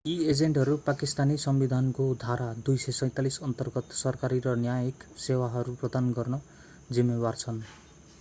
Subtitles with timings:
[0.05, 6.39] यी एजेन्टहरू पाकिस्तानी संविधानको धारा 247 अन्तर्गत सरकारी र न्यायिक सेवाहरू प्रदान गर्न
[6.91, 7.61] जिम्मेवार छन्